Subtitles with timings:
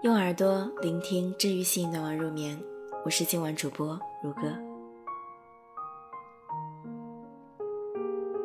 [0.00, 2.56] 用耳朵聆听治愈系暖文入眠，
[3.04, 4.42] 我是今晚主播如歌。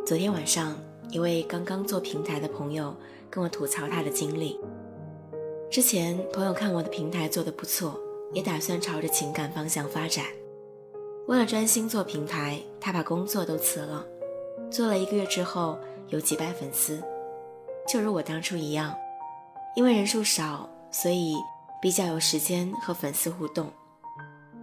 [0.03, 0.75] 昨天晚上，
[1.11, 2.95] 一位刚刚做平台的朋友
[3.29, 4.59] 跟我吐槽他的经历。
[5.69, 7.99] 之前朋友看我的平台做的不错，
[8.31, 10.25] 也打算朝着情感方向发展。
[11.27, 14.03] 为了专心做平台，他把工作都辞了。
[14.71, 15.77] 做了一个月之后，
[16.07, 16.99] 有几百粉丝，
[17.87, 18.91] 就如我当初一样。
[19.75, 21.35] 因为人数少，所以
[21.81, 23.69] 比较有时间和粉丝互动。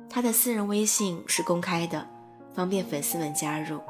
[0.08, 2.06] 他的私人微信是公开的，
[2.54, 3.80] 方便粉丝们加入，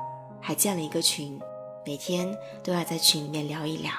[0.41, 1.39] 还建了一个群，
[1.87, 3.93] 每天都要在群里面聊一聊。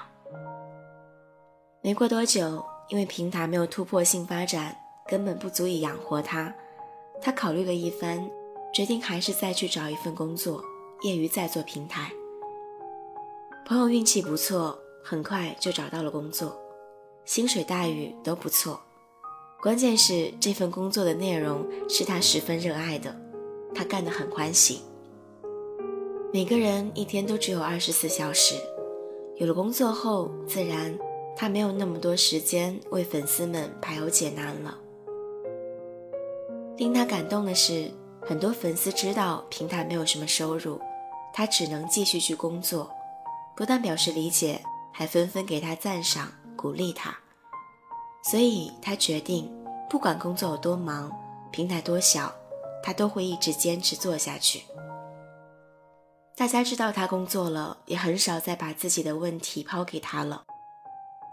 [1.81, 4.75] 没过多久，因为平台没有突破性发展，
[5.07, 6.53] 根本不足以养活他，
[7.21, 8.29] 他考虑了一番，
[8.71, 10.63] 决定还是再去找一份工作，
[11.01, 12.11] 业余再做平台。
[13.65, 16.60] 朋友运气不错，很快就找到了工作。
[17.25, 18.79] 薪水待遇都不错，
[19.61, 23.15] 关键是这份工作的内容是他十分热爱的，
[23.73, 24.81] 他干得很欢喜。
[26.33, 28.55] 每个人一天都只有二十四小时，
[29.37, 30.97] 有了工作后，自然
[31.35, 34.77] 他没有那么多时间为粉丝们排忧解难了。
[36.77, 40.79] 令他感动的是，很多粉丝知道平台没有什么收入，
[41.33, 42.89] 他只能继续去工作，
[43.55, 44.59] 不但表示理解，
[44.91, 46.31] 还纷纷给他赞赏。
[46.61, 47.17] 鼓励他，
[48.23, 49.51] 所以他决定，
[49.89, 51.11] 不管工作有多忙，
[51.51, 52.31] 平台多小，
[52.83, 54.61] 他都会一直坚持做下去。
[56.35, 60.43] 大家知道他工作了，也很少再把自己的问题抛给他了，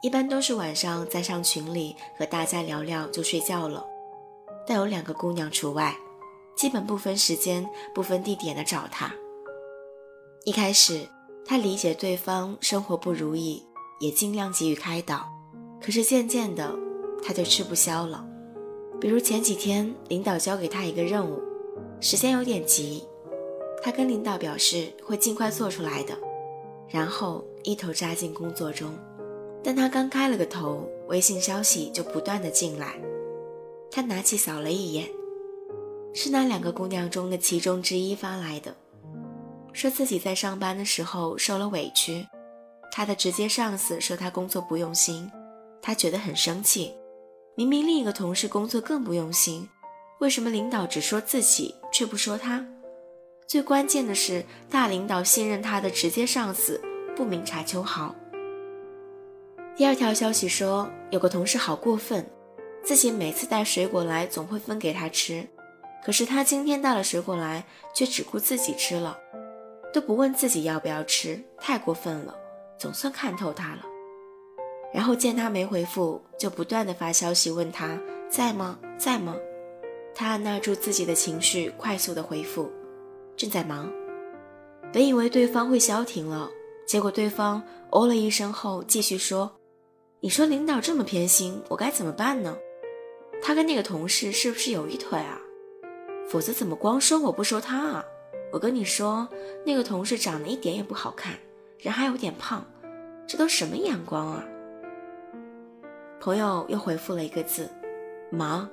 [0.00, 3.84] 一般都是晚上在上群里和大家聊聊就睡觉了。
[4.66, 5.94] 但有两个姑娘除外，
[6.56, 9.12] 基本不分时间、不分地点的找他。
[10.44, 11.06] 一开始，
[11.44, 13.67] 他理解对方生活不如意。
[13.98, 15.28] 也尽量给予开导，
[15.80, 16.74] 可是渐渐的，
[17.22, 18.24] 他就吃不消了。
[19.00, 21.40] 比如前几天，领导交给他一个任务，
[22.00, 23.04] 时间有点急，
[23.82, 26.16] 他跟领导表示会尽快做出来的，
[26.88, 28.92] 然后一头扎进工作中。
[29.62, 33.00] 但他刚开了个头，微信消息就不断的进来，
[33.90, 35.08] 他拿起扫了一眼，
[36.14, 38.76] 是那两个姑娘中的其中之一发来的，
[39.72, 42.26] 说自己在上班的时候受了委屈。
[42.98, 45.30] 他的直接上司说他工作不用心，
[45.80, 46.92] 他觉得很生气。
[47.54, 49.68] 明明另一个同事工作更不用心，
[50.18, 52.66] 为什么领导只说自己却不说他？
[53.46, 56.82] 最关键的是，大领导信任他的直接上司
[57.14, 58.12] 不明察秋毫。
[59.76, 62.28] 第二条消息说，有个同事好过分，
[62.82, 65.46] 自己每次带水果来总会分给他吃，
[66.04, 69.16] 可是他今天带了水果来，却只顾自己吃了，
[69.94, 72.34] 都不问自己要不要吃，太过分了。
[72.78, 73.82] 总算看透他了，
[74.94, 77.98] 然后见他没回复，就不断的发消息问他
[78.30, 79.34] 在吗，在吗？
[80.14, 82.70] 他按捺住自己的情绪，快速的回复，
[83.36, 83.90] 正在忙。
[84.92, 86.48] 本以为对方会消停了，
[86.86, 89.50] 结果对方哦了一声后继续说
[90.20, 92.56] ：“你说领导这么偏心，我该怎么办呢？
[93.42, 95.40] 他跟那个同事是不是有一腿啊？
[96.28, 98.04] 否则怎么光说我不说他啊？
[98.52, 99.28] 我跟你说，
[99.64, 101.34] 那个同事长得一点也不好看。”
[101.78, 102.64] 人还有点胖，
[103.26, 104.44] 这都什么眼光啊？
[106.20, 107.70] 朋友又回复了一个字：
[108.32, 108.68] 忙。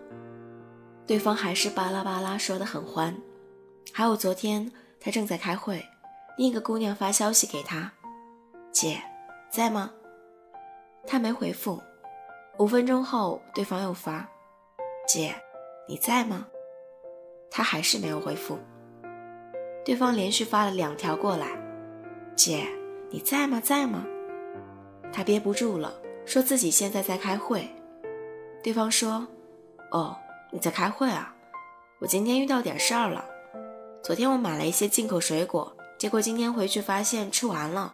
[1.06, 3.16] 对方还是巴拉巴拉说的很欢。
[3.94, 5.86] 还有昨天他正在开会，
[6.36, 7.92] 另一个姑娘发消息给他
[8.74, 9.00] ：“姐，
[9.52, 9.92] 在吗？”
[11.06, 11.80] 他没回复。
[12.58, 14.28] 五分钟后，对方又发
[15.08, 15.36] ：“姐，
[15.88, 16.48] 你在吗？”
[17.52, 18.58] 他还是没有回复。
[19.86, 21.50] 对方连续发了两条过来
[22.36, 22.68] ：“姐。”
[23.12, 23.62] 你在吗？
[23.64, 24.06] 在吗？
[25.14, 25.94] 他憋不住了，
[26.26, 27.70] 说自己现在在开会。
[28.64, 29.26] 对方说
[29.92, 30.16] ：“哦，
[30.52, 31.34] 你在开会啊？
[32.00, 33.24] 我今天遇到点事儿了。
[34.04, 37.94] 昨天我买了一些进口水果，结果今天回去发现吃完了。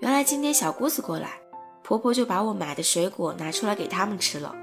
[0.00, 1.40] 原来今天小姑子过来，
[1.82, 4.54] 婆婆就把我买的水果拿出来给他们吃了。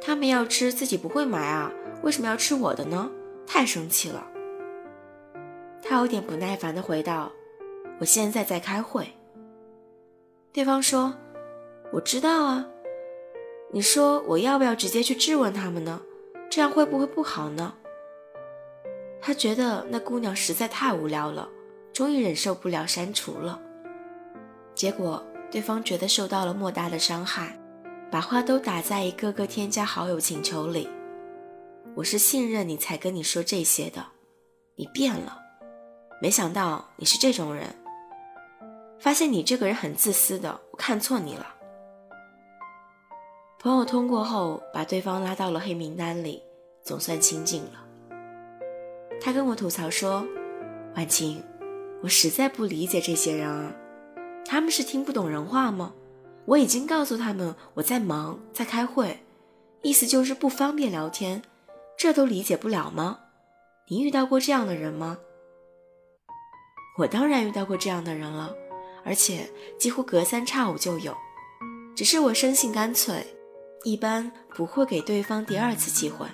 [0.00, 1.70] 他们要吃自己不会买啊，
[2.02, 3.10] 为什么要吃我的呢？
[3.46, 4.26] 太生气了。”
[5.82, 7.30] 他有点不耐烦地回道
[8.00, 9.06] ：“我现在在开会。”
[10.56, 11.14] 对方说
[11.92, 12.66] ：“我知道啊，
[13.70, 16.00] 你说我要不要直接去质问他们呢？
[16.48, 17.74] 这样会不会不好呢？”
[19.20, 21.46] 他觉得那姑娘实在太无聊了，
[21.92, 23.60] 终于忍受不了删除了。
[24.74, 27.60] 结果对方觉得受到了莫大的伤害，
[28.10, 30.88] 把话都打在一个个添加好友请求里。
[31.94, 34.02] 我是信任你才跟你说这些的，
[34.76, 35.38] 你变了，
[36.22, 37.66] 没想到你是这种人。
[38.98, 41.46] 发现你这个人很自私的，我看错你了。
[43.58, 46.42] 朋友通过后，把对方拉到了黑名单里，
[46.82, 47.84] 总算清静了。
[49.20, 50.26] 他跟我吐槽说
[50.94, 51.42] ：“婉晴，
[52.02, 53.74] 我实在不理解这些人啊，
[54.44, 55.92] 他们是听不懂人话吗？
[56.44, 59.18] 我已经告诉他们我在忙，在开会，
[59.82, 61.42] 意思就是不方便聊天，
[61.96, 63.18] 这都理解不了吗？
[63.88, 65.18] 你遇到过这样的人吗？”
[66.98, 68.54] 我当然遇到过这样的人了，
[69.06, 69.48] 而且
[69.78, 71.16] 几乎隔三差五就有，
[71.94, 73.24] 只是我生性干脆。
[73.84, 76.26] 一般不会给对方第二次机会。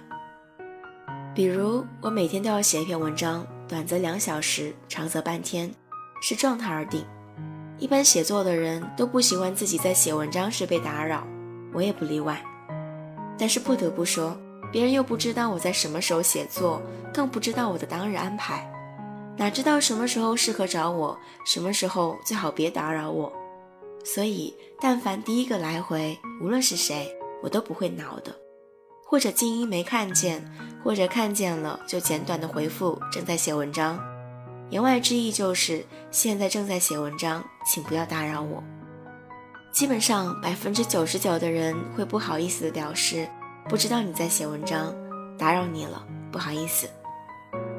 [1.35, 5.71] 比如，我每天都要写一篇文章，短则两小时，长则半天，
[6.23, 7.05] 视状态而定。
[7.79, 11.27] 一般写作的人都不喜欢自己在写文章时被打扰，
[11.75, 12.43] 我也不例外。
[13.39, 14.35] 但是不得不说，
[14.71, 16.81] 别人又不知道我在什么时候写作，
[17.13, 18.67] 更不知道我的当日安排，
[19.43, 23.33] 哪知道什么时候适合找我，什么时候最好别打扰我。
[24.05, 27.13] 所以，但凡第一个来回，无论是谁。
[27.43, 28.33] 我都不会恼的，
[29.05, 30.49] 或者静音没看见，
[30.85, 33.99] 或者看见了就简短的回复正在写文章，
[34.71, 38.63] 言外之意就是现在正在写文章，请不要打扰我。
[39.73, 43.29] 基本上百分之九十九的人会不好意思的表示
[43.69, 44.95] 不知道你在写文章，
[45.37, 46.89] 打扰你了，不好意思。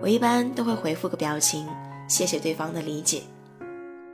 [0.03, 1.65] 我一般都会回复个表情，
[2.09, 3.23] 谢谢对方的理解。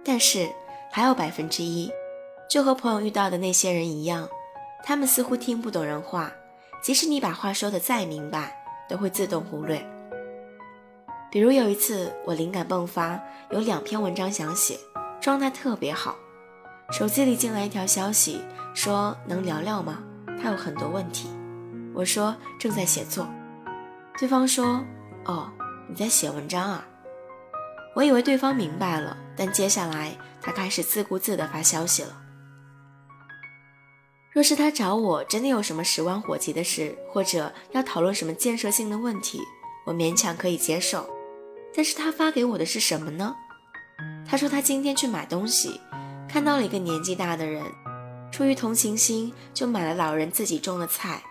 [0.06, 0.48] 但是
[0.92, 1.90] 还有百分之一，
[2.48, 4.30] 就和朋友遇到的那些人一样。
[4.84, 6.32] 他们似乎听不懂人话，
[6.84, 8.56] 即使你把话说的再明白，
[8.88, 9.84] 都会自动忽略。
[11.32, 13.20] 比如有一次，我灵感迸发，
[13.50, 14.78] 有两篇文章想写，
[15.20, 16.16] 状态特别好，
[16.92, 18.40] 手机里进来一条消息，
[18.76, 20.04] 说能聊聊吗？
[20.40, 21.28] 他有很多问题。
[21.96, 23.28] 我说正在写作。
[24.20, 24.86] 对方说
[25.26, 25.50] ：“哦，
[25.90, 26.86] 你在写文章啊？”
[27.96, 32.16] 我以为对方明白了，但接下来他开始自顾自地发消息了。
[34.32, 39.42] 若是他找我真的有什么十万火急的事，或者要讨论什么建设性的问题，
[39.86, 41.10] 我勉强可以接受。
[41.76, 43.36] 但是他发给我的是什么呢？
[44.30, 45.82] 他说他今天去买东西，
[46.30, 47.64] 看到了一个年纪大的人，
[48.32, 51.22] 出于同情心就买了老人自己种的菜，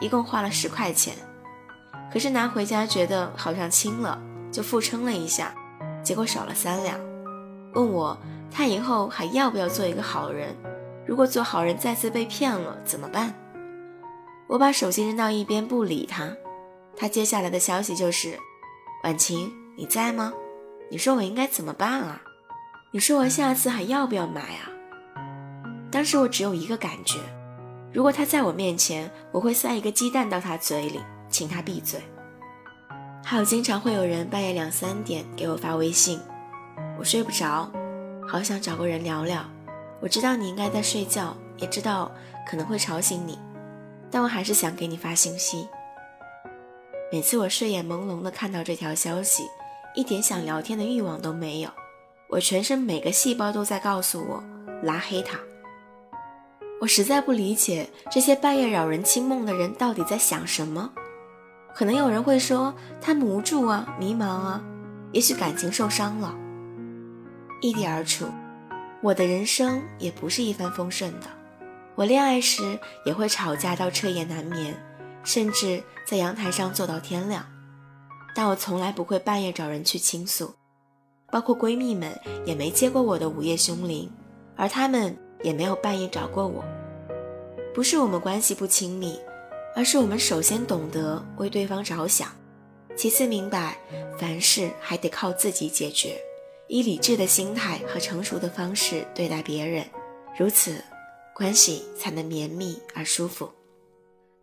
[0.00, 1.14] 一共花了十块钱。
[2.12, 4.20] 可是拿回家觉得好像轻了，
[4.50, 5.54] 就复称了一下，
[6.02, 6.98] 结果少了三两。
[7.74, 8.16] 问我
[8.50, 10.56] 他以后还要不要做一个好人？
[11.06, 13.34] 如果做好人再次被骗了怎么办？
[14.48, 16.32] 我把手机扔到一边不理他。
[16.96, 18.38] 他接下来的消息就是
[19.04, 20.32] ：“婉晴，你在吗？
[20.90, 22.22] 你说我应该怎么办啊？
[22.92, 24.70] 你说我下次还要不要买啊？”
[25.92, 27.18] 当时我只有一个感觉：
[27.92, 31.00] 如果他在我面前，我会塞一个鸡蛋到他嘴里，
[31.36, 32.00] 请他闭嘴。
[33.22, 36.18] 还有经常会有人半夜两三点给我发微信，
[36.98, 37.70] 我睡不着，
[38.26, 39.44] 好想找个人聊聊。
[40.00, 42.10] 我知道你应该在睡觉，也知道
[42.48, 43.38] 可能会吵醒你，
[44.10, 45.68] 但我还是想给你发信息。
[47.12, 49.42] 每次我睡眼朦胧的看到这条消息，
[49.94, 51.68] 一点想聊天的欲望都没有，
[52.30, 54.42] 我全身每个细胞都在告诉我
[54.82, 55.38] 拉黑他。
[56.80, 60.90] 我实在不理解这些半夜扰人清梦的人到底在想什么。
[61.76, 64.64] 可能有人会说他们无助啊，迷茫啊，
[65.12, 66.34] 也许感情受伤了。
[67.60, 68.24] 异地而处。
[69.02, 71.26] 我的人生也不是一帆风顺的，
[71.94, 74.74] 我恋爱时也会吵架到彻夜难眠，
[75.22, 77.44] 甚至在阳台上坐到天亮。
[78.34, 80.54] 但我从来不会半夜找人去倾诉，
[81.30, 84.10] 包括闺蜜们也没接过我的午夜凶铃，
[84.56, 86.64] 而她们也没有半夜找过我。
[87.74, 89.20] 不是我们关系不亲密，
[89.76, 92.34] 而是我们首先懂得为对方着想，
[92.96, 93.76] 其次明白
[94.18, 96.18] 凡事还得靠自己解决。
[96.66, 99.84] 以理智的心态和成熟的方式对待别人，
[100.38, 100.82] 如此，
[101.34, 103.48] 关系才能绵密而舒服。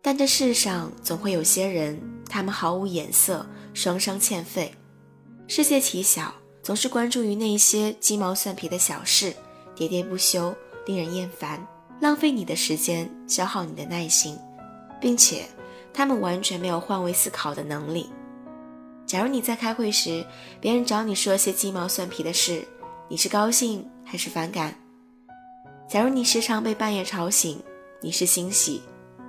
[0.00, 2.00] 但这世上总会有些人，
[2.30, 4.72] 他们毫无眼色，双商欠费，
[5.48, 9.34] 世界奇小，总是关注于那些鸡毛蒜皮的小事，
[9.76, 10.54] 喋喋不休，
[10.86, 11.66] 令人厌烦，
[12.00, 14.38] 浪费你的时间，消耗你的耐心，
[15.04, 15.44] 并且，
[15.92, 18.10] 他们完全没有换位思考的能力。
[19.04, 20.24] 假如你在开会时，
[20.62, 22.66] 别人找你说些鸡毛蒜皮的事，
[23.06, 24.74] 你是高兴还是反感？
[25.86, 27.62] 假如你时常被半夜吵醒，
[28.00, 28.80] 你是欣喜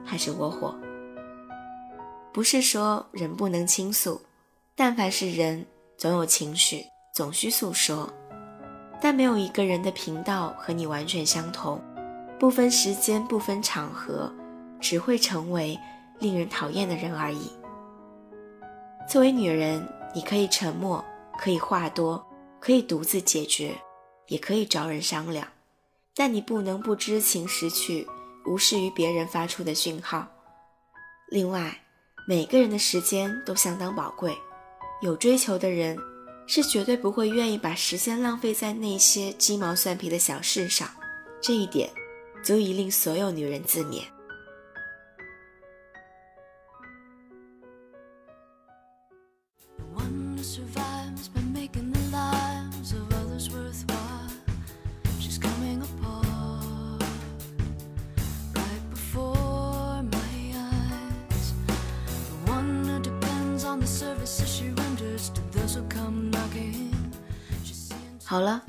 [0.05, 0.73] 还是窝火？
[2.31, 4.21] 不是说人不能倾诉，
[4.77, 5.65] 但凡是人，
[5.97, 8.09] 总有情绪，总需诉说。
[9.01, 11.81] 但没有一个人的频道和你完全相同，
[12.39, 14.33] 不分时间，不分场合，
[14.85, 15.75] 只会成为
[16.19, 17.49] 令人讨厌的人而已。
[19.09, 21.03] 作为女人，你可以沉默，
[21.39, 22.23] 可以话多，
[22.59, 23.75] 可以独自解决，
[24.27, 25.47] 也可以找人商量，
[26.13, 28.07] 但你不能不知情识趣，
[28.45, 30.27] 无视于别人发出的讯号。
[31.29, 31.75] 另外，
[32.27, 34.37] 每个人的时间都相当宝贵，
[35.01, 35.97] 有追求的人
[36.45, 40.87] 是绝对不会愿意把时间浪费在那些鸡毛蒜皮的小事上。
[41.41, 41.89] 这一点
[42.43, 44.03] 足以令所有女人自勉。
[68.35, 68.61] 好了，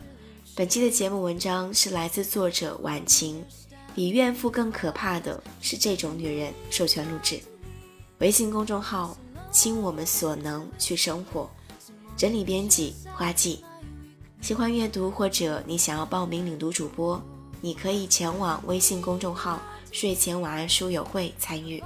[0.55, 3.45] 本期的节目文章是来自作者婉晴。
[3.97, 6.55] 比怨妇更可怕的是这种女人。
[6.71, 7.41] 授权录制，
[8.19, 9.17] 微信公众号
[9.51, 11.51] “倾我们所能去生活”，
[12.17, 13.65] 整理编辑花季。
[14.41, 17.21] 喜欢阅读或者你想要报名领读主播，
[17.61, 21.83] 你可以前往微信公众号“睡前晚安书友会”参与。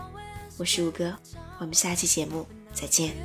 [0.59, 1.17] 我是吴哥，
[1.59, 3.17] 我们下期节目再见。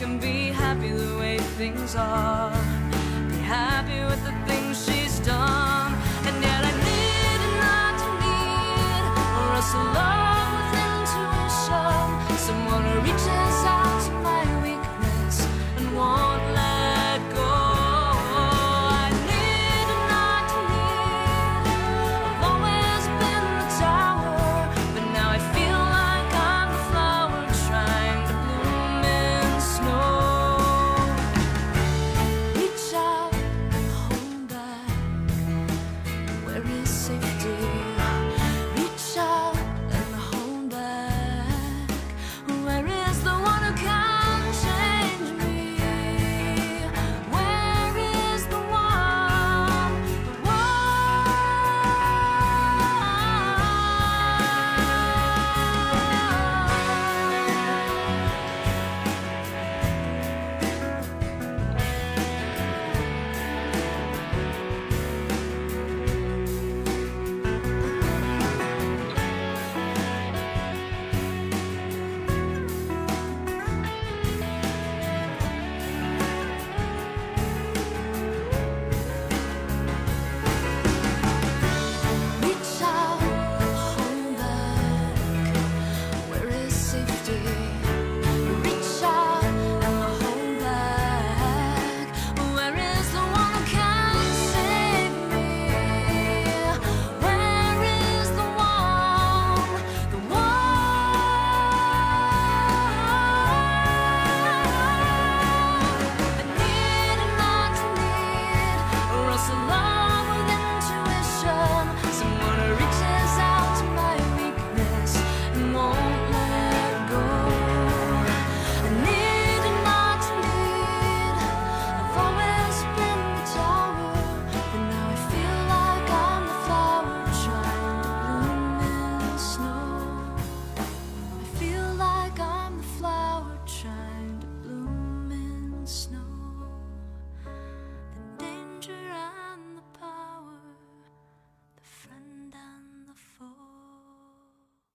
[0.00, 2.69] can be happy the way things are.